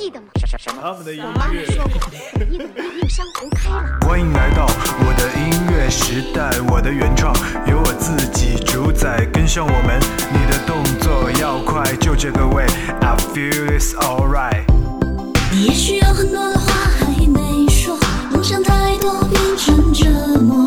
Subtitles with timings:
[0.00, 0.28] 记得吗？
[0.80, 1.66] 他们的音妈妈乐。
[1.66, 2.00] 说过，
[2.48, 3.98] 你努力令山红开了。
[4.00, 10.00] 欢迎来到我的音乐时代，我的原创由我自己主宰，跟上我们，
[10.32, 12.64] 你的动作要快，就这个味
[13.02, 14.64] ，I feel it's alright。
[15.52, 17.94] 你也许有很多的话还没说，
[18.32, 20.08] 梦想太多变成折
[20.40, 20.66] 磨，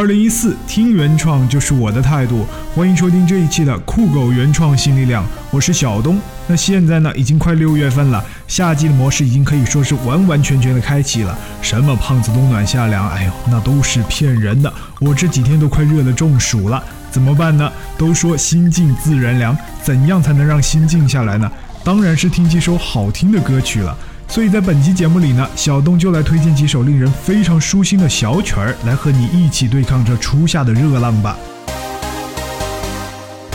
[0.00, 2.46] 二零一四，听原创就是我的态度。
[2.74, 6.18] 欢迎收听这一期的酷狗原创新力量，我是小东。
[6.46, 11.38] 那现在呢，已经快六月份了，夏季的模式已经可以说是完完全全的开启了。
[11.60, 14.72] 什么胖子冬暖夏凉，哎呦，那都是骗人的。
[15.00, 17.70] 我这几天都快热得中暑了，怎么办呢？
[17.98, 21.52] 都说心静自然凉，怎样才能让心静下来呢？
[21.84, 23.94] 当然是听几首好听的歌曲了。
[24.30, 31.36] 所以在本期节目里呢，小东就来推荐几首令人非常舒心的小曲儿，来和你一起对抗这初夏的热浪吧。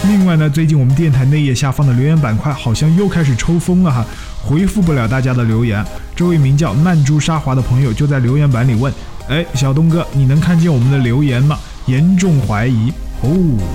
[0.03, 4.05] 另外呢，最近我们电台内页下方的留言板块好像又开始抽风了哈，
[4.43, 5.83] 回复不了大家的留言。
[6.13, 8.93] 这位名叫曼珠沙华的朋友就在留言板里问
[9.29, 13.31] ：“哎，小东哥，你能看见我们的留言吗？”严重怀疑哦，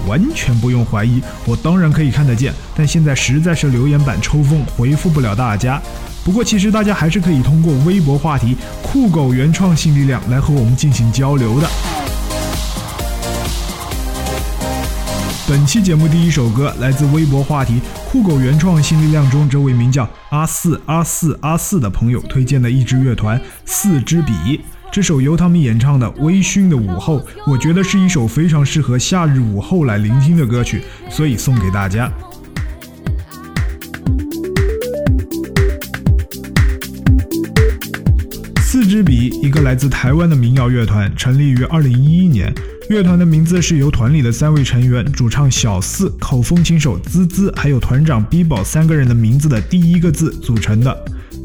[0.07, 5.81] 完全不用怀疑，我当然可以看得见，但现在实在是留言板抽风，回复不了大家。
[6.23, 11.69] 不过，其实大家还是可以通过微博话题“酷狗原创新力量”来和我们进行交流的。
[15.49, 24.61] 本期节目第一首歌来自微博话题“酷狗原创新力量”中这位名叫阿四阿四阿四的朋友推荐的一支乐团四支笔。
[24.93, 32.13] 这首由他们演唱的《微醺的午后》，我觉得是一首非常适合夏日午后来聆听的歌曲，所以送给大家。
[39.01, 42.53] 四支笔，一个来自台湾的民谣乐团，成立于二零一一年。
[42.91, 50.95] 乐团的名字是由团里的三位成员，主唱小四、口风琴手滋滋，还有团长 B 宝三个人的名字的第一个字组成的。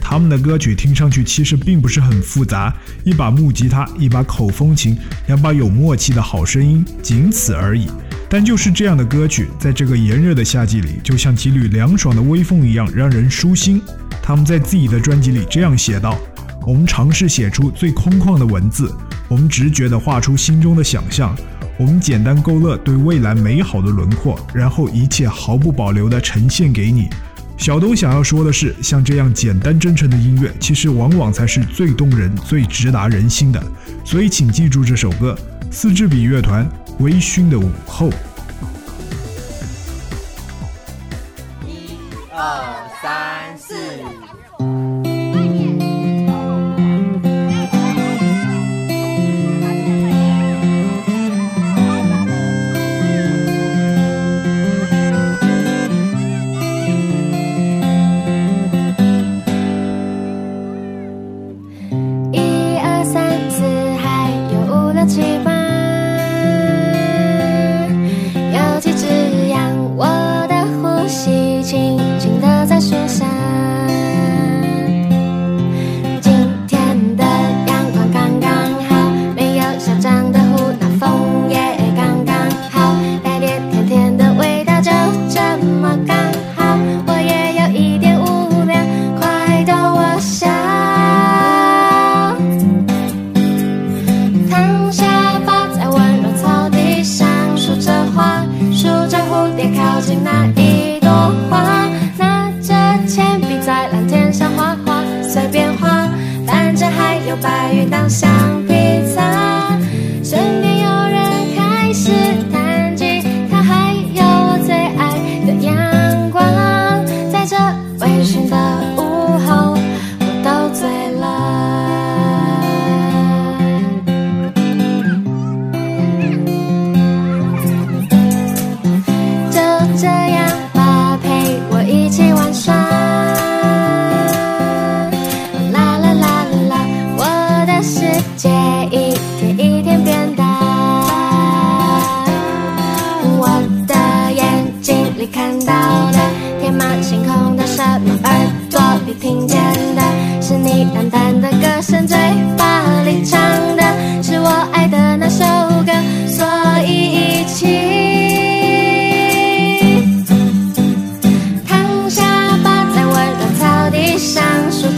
[0.02, 7.88] 他们的歌曲听上去其实并不是很复杂，一把木吉他，一把口风琴，两把有默契的好声音，仅此而已。
[8.30, 13.82] 但就是这样的歌曲，在这个炎热的夏季里，就像几缕凉爽的微风一样，让人舒心。
[14.22, 16.20] 他们在自己的专辑里这样写道。
[16.66, 18.92] 我们尝试写出最空旷的文字，
[19.28, 21.36] 我们直觉地画出心中的想象，
[21.78, 27.08] 我们简单勾勒对未来美好的轮廓，然后一切毫不保留地呈现给你。
[27.56, 33.64] 小东想要说的是，像这样简单真诚的音乐，其实往往才是最动人、最直达人心的。
[34.04, 35.38] 所以，请记住这首歌——
[35.70, 36.66] 四支笔乐团
[36.98, 38.10] 《微醺的午后》。
[41.66, 41.96] 一
[42.32, 43.76] 二三四。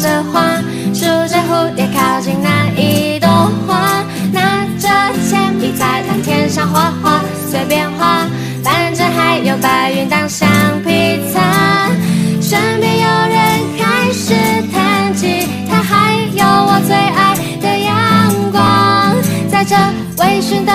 [0.07, 0.55] 着花，
[0.93, 3.27] 数着蝴蝶靠近那一朵
[3.67, 4.87] 花，拿着
[5.27, 7.21] 铅笔在蓝天上画画，
[7.51, 8.25] 随便画，
[8.63, 10.47] 反正还有白云当橡
[10.85, 11.89] 皮擦。
[12.41, 13.37] 身边有人
[13.77, 14.33] 开始
[14.73, 19.13] 弹吉他，还有我最爱的阳光，
[19.51, 19.75] 在这
[20.23, 20.71] 微醺的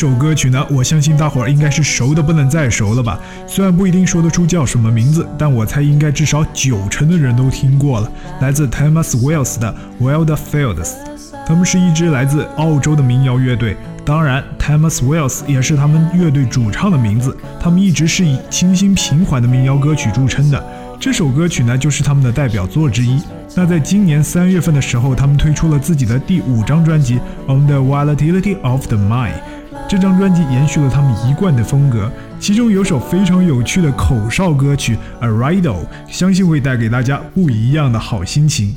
[0.00, 3.18] 这首歌曲呢，我相信大伙儿应该是熟的不能再熟了吧？
[3.48, 8.08] 虽然不一定说得出叫什么名字，但我猜应该至少九成的人都听过了。
[8.40, 10.92] 来自 Thomas Wells 的 Wildfields，
[11.44, 13.76] 他们是一支来自澳洲的民谣乐队。
[14.04, 17.36] 当然，Thomas Wells 也是他们乐队主唱的名字。
[17.58, 20.64] 他们一直是以清新平缓的民谣歌曲著称的。
[21.00, 23.20] 这首歌曲呢，就是他们的代表作之一。
[23.56, 27.16] 那在今年三月份的时候，他们推出了自己的第五张专辑
[27.52, 29.32] 《On the Volatility of the Mind》。
[29.88, 35.62] 这张专辑延续了他们一贯的风格，其中有首非常有趣的口哨歌曲《A Riddle》，
[36.06, 38.76] 相信会带给大家不一样的好心情。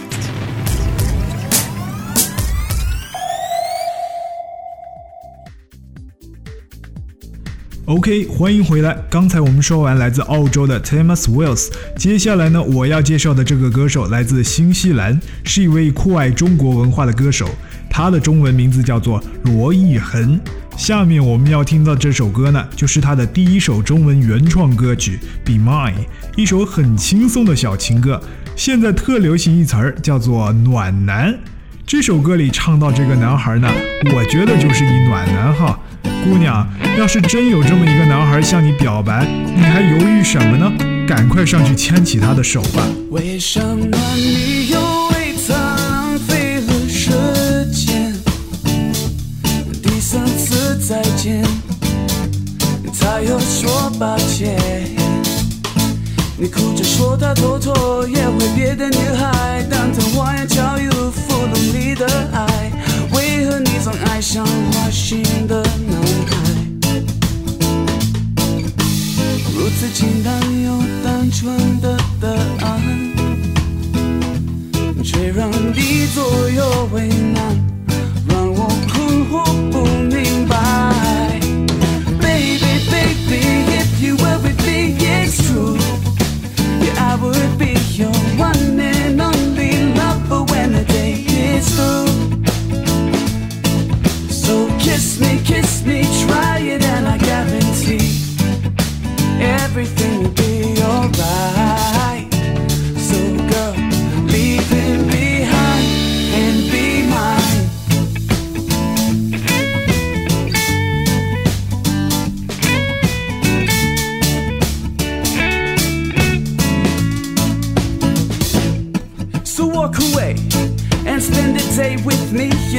[7.91, 8.97] OK，欢迎回来。
[9.09, 11.67] 刚才我们说完来自澳洲的 Thomas Wells，
[11.97, 17.49] 接下来呢，我要介绍的这个歌手来自新西兰，是一位酷爱中国文化的歌手，
[17.89, 20.39] 他的中文名字叫做罗艺恒。
[20.77, 25.93] 下面我们要听到这首歌呢，就是他的第一首中文原创歌曲《Be Mine》，
[26.37, 28.21] 一首很轻松的小情歌。
[28.55, 31.37] 现在特流行一词儿叫做“暖男”。
[31.85, 33.67] 这首歌里唱到这个男孩呢，
[34.15, 35.77] 我觉得就是一暖男哈。
[36.03, 36.67] 姑娘，
[36.97, 40.71] 要是真有这么一个男孩向你表白，你还犹豫什么呢？
[41.07, 42.87] 赶快上去牵起他的手吧。
[43.09, 44.79] 为什么你又
[45.09, 47.11] 为他浪费了时
[47.71, 48.13] 间？
[49.81, 51.43] 第三次再见，
[52.93, 54.57] 才又说抱歉。
[56.37, 62.71] 你哭着说他偷偷约会别的女孩，但他花言巧语俘虏你的爱，
[63.59, 66.31] 你总爱上花心的男孩？
[69.53, 70.31] 如此简单
[70.63, 70.67] 又
[71.03, 72.27] 单纯的答
[72.65, 72.81] 案，
[75.03, 77.20] 却让你左右为难，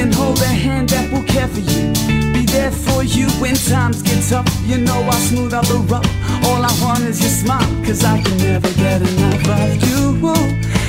[0.03, 1.93] and hold a hand that will care for you.
[2.33, 4.47] Be there for you when times get tough.
[4.65, 6.07] You know I'll smooth out the rough.
[6.45, 9.93] All I want is your smile, cause I can never get enough of you.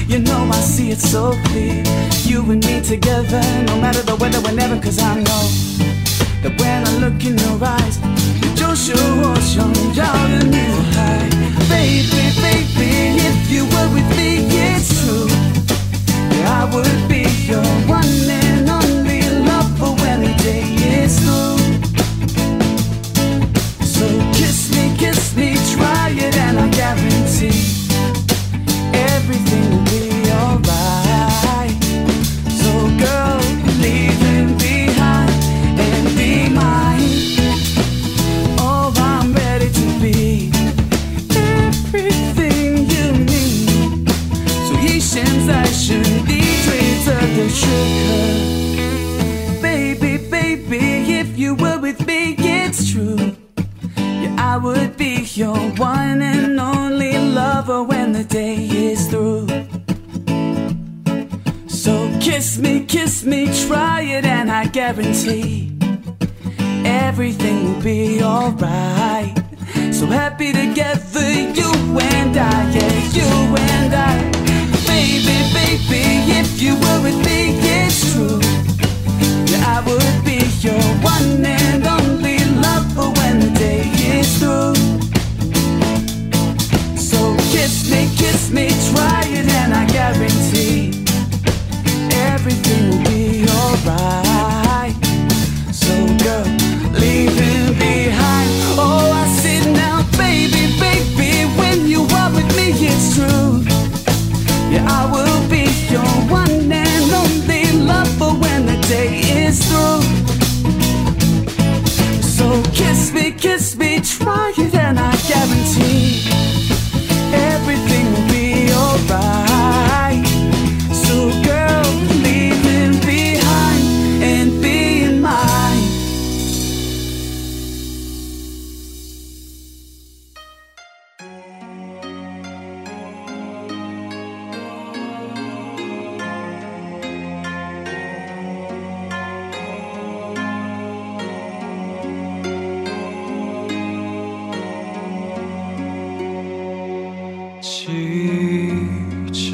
[0.06, 1.82] You know I see it so clear.
[2.24, 5.44] You and me together, no matter the weather, whenever, cause I know
[6.42, 7.98] that when I look in your eyes,
[8.42, 10.52] you just sure shine out in
[10.94, 11.28] high.
[11.68, 12.90] Baby, baby,
[13.28, 15.28] if you were with me, it's true.
[16.46, 18.43] I would be your one.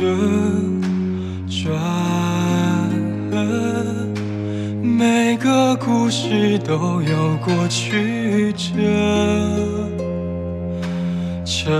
[0.01, 0.81] 轮
[1.47, 1.79] 转
[4.83, 8.73] 每个故事都有过曲折
[11.45, 11.71] 撑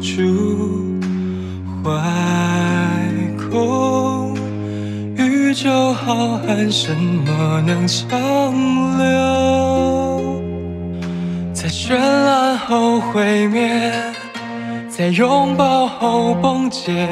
[0.00, 1.00] 住
[1.82, 1.90] 怀
[3.36, 4.36] 空
[5.16, 8.08] 宇宙浩瀚什么能长
[8.96, 10.40] 留
[11.52, 14.15] 在绚烂后毁灭
[14.96, 17.06] 在拥抱后崩解，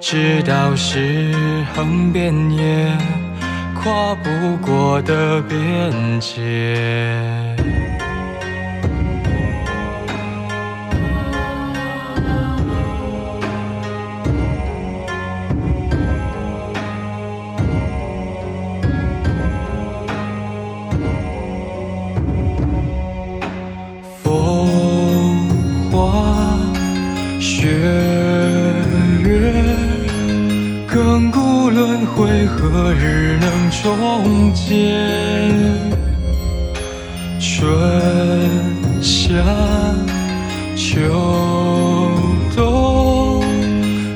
[0.00, 1.34] 直到尸
[1.74, 2.90] 横遍野。
[3.74, 6.74] 跨不过的边界。
[32.72, 34.96] 何日能终结？
[37.38, 39.34] 春夏
[40.74, 41.00] 秋
[42.56, 43.42] 冬，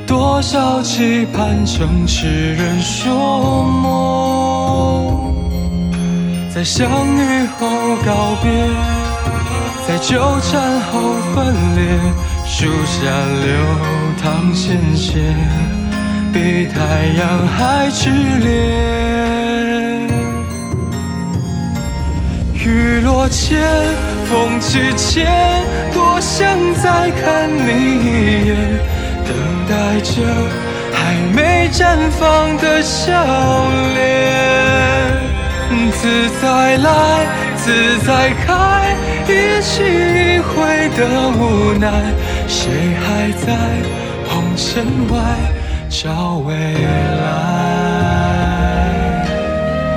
[0.07, 5.35] 多少期盼，成痴人说梦，
[6.53, 7.69] 在相遇后
[8.05, 8.51] 告别。
[9.87, 11.83] 在纠缠后分裂，
[12.47, 13.01] 树下
[13.43, 13.51] 流
[14.23, 15.35] 淌鲜血，
[16.33, 16.79] 比太
[17.19, 18.47] 阳还炽烈。
[22.55, 23.59] 雨落前，
[24.27, 25.27] 风起前，
[25.93, 27.69] 多想再看你
[28.05, 28.55] 一眼，
[29.27, 29.29] 等
[29.69, 30.13] 待着
[30.93, 33.09] 还没绽放的笑
[33.95, 33.99] 脸。
[35.93, 36.89] 自在来，
[37.57, 38.49] 自在开，
[39.27, 39.75] 一去
[40.37, 40.49] 一回
[40.97, 40.99] 的
[41.31, 41.91] 无奈，
[42.47, 42.71] 谁
[43.03, 43.47] 还在
[44.29, 45.17] 红尘外
[45.91, 47.27] 找未来？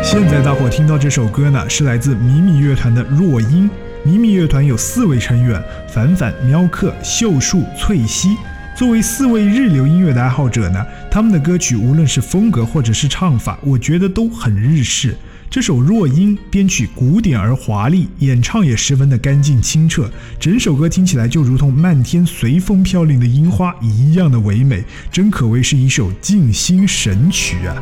[0.04, 3.70] 现在大伙听到这首歌呢，是来自迷你乐团的《若音》。
[4.10, 8.36] 迷你乐团有四位成员：凡凡、喵克、秀树、翠西。
[8.76, 15.16] 作为四位日流音乐的爱好者呢，他们的歌曲无论是风格或者是唱法，我觉得都很日式。
[15.54, 27.76] 这首《若音》编曲古典而华丽，演唱也十分的干净清澈，整首歌听起来就如同漫天随风飘零的樱花一样的唯美，真可谓是一首静心神曲啊！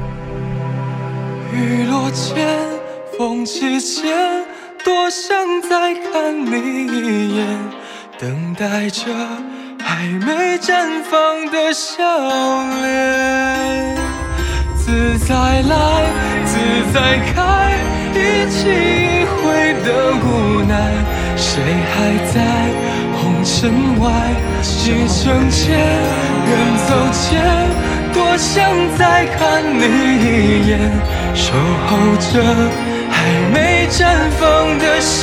[1.55, 2.59] 雨落前，
[3.17, 4.43] 风起前，
[4.83, 5.31] 多想
[5.61, 6.51] 再看你
[6.87, 7.57] 一眼，
[8.19, 9.05] 等待着
[9.79, 12.03] 还没绽放的笑
[12.81, 14.20] 脸。
[14.83, 14.89] 自
[15.19, 15.75] 在来，
[16.43, 16.57] 自
[16.91, 17.39] 在开，
[18.15, 19.39] 一起一回
[19.85, 19.87] 的
[20.23, 20.25] 无
[20.67, 20.73] 奈，
[21.37, 21.61] 谁
[21.93, 21.95] 还
[22.33, 22.35] 在
[23.13, 24.03] 红尘外？
[24.63, 26.49] 启程前，远
[26.87, 27.29] 走前，
[28.11, 28.57] 多想
[28.97, 30.71] 再看你一眼，
[31.35, 31.53] 守
[31.85, 32.33] 候着
[33.11, 33.15] 还
[33.53, 33.99] 没绽
[34.39, 34.41] 放
[34.79, 35.19] 的笑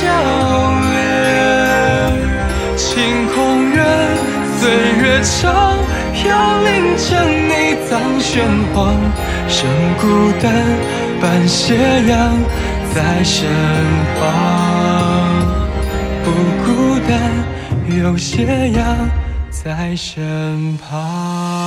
[0.93, 0.97] 脸。
[2.77, 3.77] 晴空远，
[4.57, 4.69] 岁
[5.01, 5.77] 月长，
[6.21, 8.93] 飘零成你葬玄黄。
[9.47, 9.67] 剩
[9.99, 10.53] 孤单
[11.21, 11.75] 伴斜
[12.07, 12.37] 阳
[12.93, 13.47] 在身
[14.19, 14.21] 旁，
[16.23, 16.31] 不
[16.63, 17.19] 孤单
[17.97, 19.09] 有斜阳
[19.49, 21.58] 在身旁。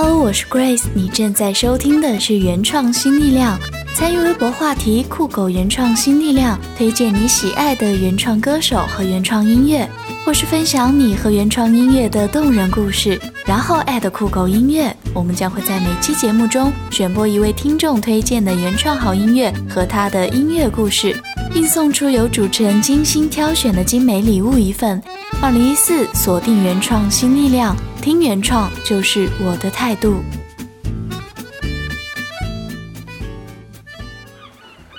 [0.00, 3.58] Hello，我是 Grace，你正在收听的是原创新力量。
[3.96, 9.90] 参与微博话题“酷狗原创新力量”，推荐你喜爱的原创歌手和原创音乐，
[10.24, 21.12] 或是分享你和原创音乐的动人故事，然后艾特酷狗音乐，我们将会在每期节目中选播一位听众推荐的原创好音乐和他的音乐故事，
[21.52, 25.02] 并送出由主持人精心挑选的精美礼物一份。
[25.42, 30.24] 二零一四，锁定原创新力量，听原创就是我的态度。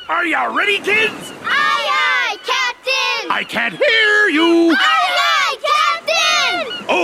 [0.07, 1.11] Are you ready, kids?
[1.45, 3.29] Aye, aye, Captain!
[3.29, 4.71] I can't hear you.
[4.73, 6.67] Aye, aye, Captain!
[6.87, 6.99] Oh!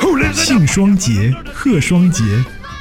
[0.00, 2.22] Who lives in 庆双节、贺双节，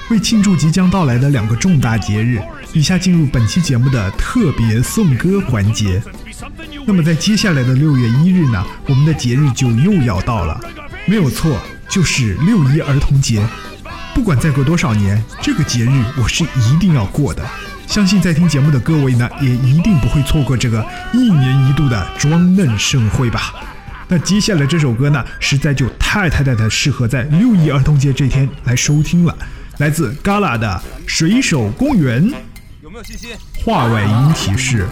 [0.10, 2.42] 为庆祝即将到来的两个重大节日，
[2.74, 6.02] 以下进入本期节目的特别颂歌环节。
[6.92, 10.60] 那么在接下来的六月一日呢，我们的节日就又要到了，
[11.06, 13.42] 没有错，就是六一儿童节。
[14.14, 17.42] 不管再过多少年，这个节日我是一定要过的。
[17.88, 23.54] 相信在听节目的各位呢，也一定不会错过这个一年一度的装嫩盛会吧。
[24.10, 29.34] 那接下来这首歌呢，实在就太太太太适合在六一儿童节这天来收听了。
[29.78, 32.30] 来自 Gala 的《水手公园》。
[32.84, 33.30] 有没有信心？
[33.64, 34.88] 话外音提示：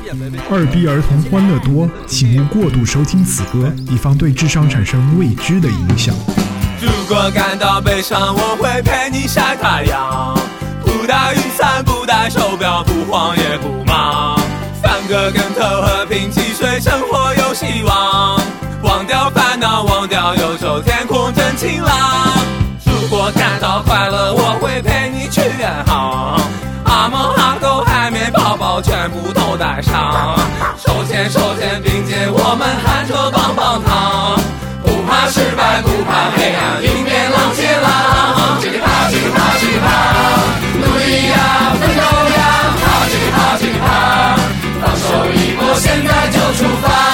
[0.52, 6.14] 二逼儿童欢乐多，请勿过度收听此歌，以防对智商产生未知的影响。
[6.80, 10.38] 如果感到悲伤，我会陪你晒太阳，
[10.86, 14.40] 不带雨伞，不带手表，不慌也不忙，
[14.84, 18.40] 翻个跟头，和平汽水，生活有希望，
[18.84, 22.38] 忘掉烦恼，忘掉忧愁，天空真晴朗。
[22.86, 25.39] 如果感到快乐，我会陪你去
[28.82, 30.38] 全部都带上，
[30.78, 34.40] 手牵手肩并肩，我们喊着棒棒糖。
[34.84, 39.86] 不怕失败，不怕黑暗，迎面浪接浪，叽里啪叽里啪叽里啪，
[40.80, 42.02] 努力呀，奋斗
[42.36, 42.40] 呀，
[42.80, 43.88] 啪叽里啪叽里啪，
[44.82, 47.09] 放手一搏，现在就出发。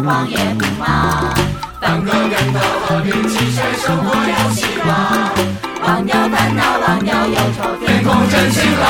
[0.00, 1.34] 不慌也不忙。
[1.78, 4.88] 翻个跟头，和平汽水，生活有希望。
[5.84, 8.82] 忘掉烦恼，忘掉忧愁，天空真晴朗。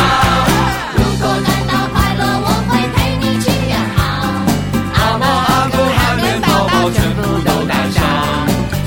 [0.95, 3.99] 如果感到快乐，我会陪你去远航。
[4.95, 7.99] 阿猫阿狗海绵宝宝全部都带上。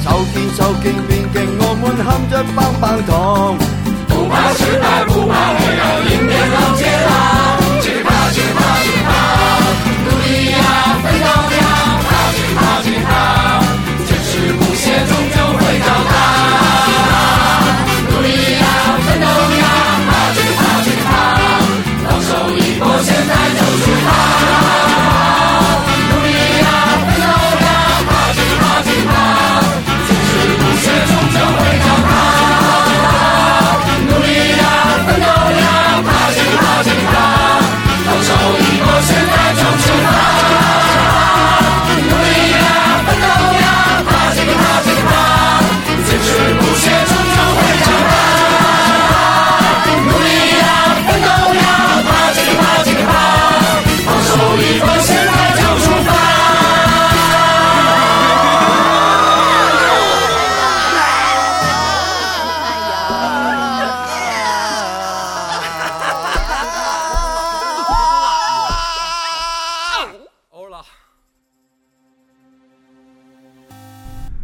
[0.06, 3.12] 手牽手肩並肩，我們喊着棒棒糖。
[4.08, 7.12] 不怕失敗，不怕黑暗，迎面浪接浪，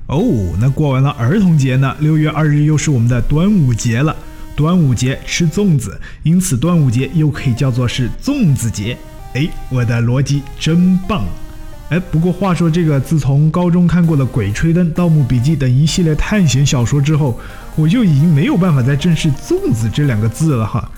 [0.09, 4.15] 哦，那过完了儿童节呢，六月二日又是我们的端午节了。
[4.55, 8.97] 端午节吃粽子，因此端午节又可以叫做是粽子节。
[9.35, 11.23] 哎，我的逻辑真棒！
[11.89, 17.39] 哎，不过话说这个，自从高中看过了《鬼吹灯》《盗墓笔记》等一系列探险小说之后，
[17.75, 20.91] 我就已经没有办法再正视“粽子”这两个字了哈。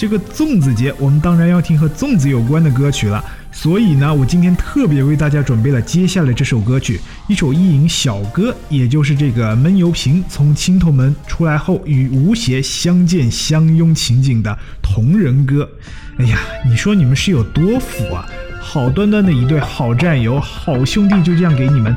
[0.00, 3.22] 这个粽子节，我们当然要听和粽子有关的歌曲了。
[3.52, 15.68] 所以呢，我今天特别为大家准备了接下来这首歌曲，一首意淫小歌，也就是这个闷油瓶从青头门出来后与吴邪相见相拥情景的同人歌。
[16.16, 18.26] 哎呀，你说你们是有多腐啊？
[18.58, 21.94] 好端端的一对好战友、好兄弟就这样给你们，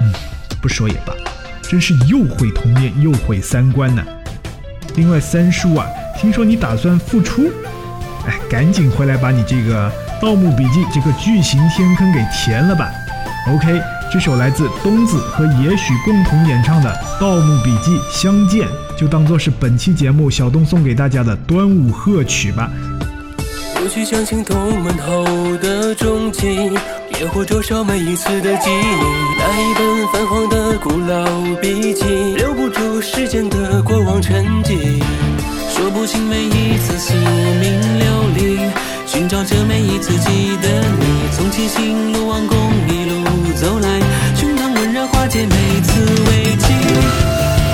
[0.00, 0.12] 嗯，
[0.60, 1.14] 不说也罢，
[1.62, 4.04] 真是又毁童年又毁三观呢。
[4.96, 5.86] 另外，三叔啊，
[6.18, 7.50] 听说你打算复出，
[8.26, 9.90] 哎，赶紧回来把你这个
[10.22, 12.90] 《盗墓笔记》这个巨型天坑给填了吧。
[13.48, 13.78] OK，
[14.10, 22.70] 这首来自东子和也许共同演唱的《盗墓笔记》相见，就当做是本期节目小东送给大家的端午贺曲吧。
[23.74, 26.72] 不去相信同门后的踪迹，
[27.20, 28.86] 也或灼烧每一次的记忆。
[29.38, 31.26] 那一本泛黄的古老
[31.60, 35.02] 笔记，留不住时间的过往沉寂。
[35.74, 38.06] 说不清每一次似明流
[38.36, 38.58] 离，
[39.06, 40.68] 寻找着每一次记得
[41.00, 41.04] 你。
[41.36, 42.56] 从七星路王宫
[42.88, 43.24] 一路
[43.56, 43.88] 走来，
[44.36, 46.66] 胸膛温热化解每次危机。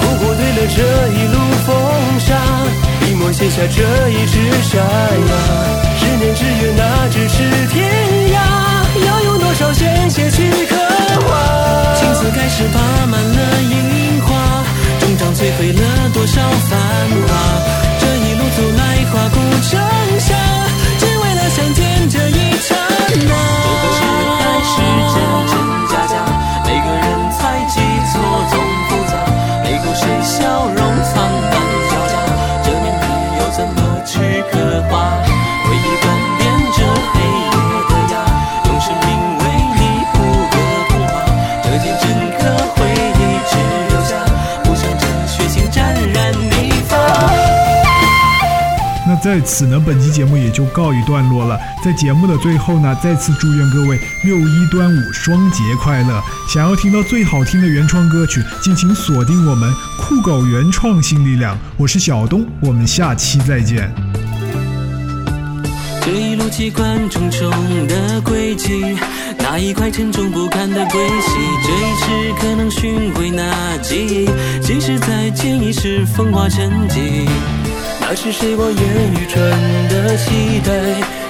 [0.01, 0.81] 苦苦对了这
[1.13, 1.37] 一路
[1.67, 1.77] 风
[2.21, 2.41] 沙，
[3.05, 5.33] 笔墨写下这一纸沙哑。
[5.99, 7.37] 十年之约，那只是
[7.69, 7.85] 天
[8.33, 10.75] 涯，要用多少鲜血去刻
[11.29, 11.95] 画？
[11.97, 14.65] 青丝开始爬满了樱花，
[15.01, 16.81] 终章摧毁了多少繁
[17.29, 17.90] 华？
[19.63, 20.10] 这，
[49.31, 51.57] 在此呢，本期节目也就告一段落了。
[51.85, 56.21] 在节目的最后呢，再次祝愿各位六一端午双节快乐！
[56.53, 61.57] 想要听到最好听的原创歌曲，敬请锁定我们酷狗原创新力量。
[61.77, 63.89] 我是小东，我们下期再见。
[66.03, 67.53] 这一路机关重重
[67.87, 68.99] 的轨迹，
[69.39, 74.29] 那一块沉重不堪的归西，这一世可能寻回那记忆，
[74.61, 77.29] 即使再见已是风华沉寂。
[78.13, 78.83] 那是谁望眼
[79.15, 79.39] 欲穿
[79.89, 80.73] 的期待？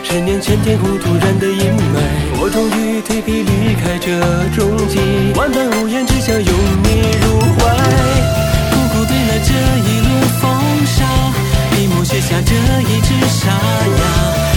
[0.02, 2.00] 十年前天空突然的阴霾，
[2.40, 4.08] 我终于蜕皮离开这
[4.56, 4.96] 终极，
[5.36, 6.48] 万般无言，只想拥
[6.80, 6.88] 你
[7.20, 7.68] 入怀。
[8.72, 10.48] 苦苦对了这一路风
[10.88, 11.04] 沙，
[11.76, 14.00] 笔墨写下这一纸沙哑。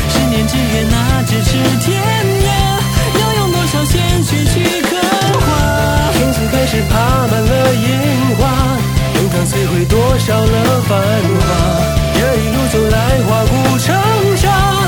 [0.08, 0.96] 十年之约，那
[1.28, 2.00] 咫尺天
[2.48, 2.48] 涯，
[3.20, 4.96] 要用多少鲜血去刻
[5.44, 5.52] 画？
[6.16, 7.92] 从此开始爬满了烟
[8.40, 8.80] 花，
[9.34, 11.46] 能摧毁多少的繁华？
[12.14, 14.83] 这一路走来，花骨成沙。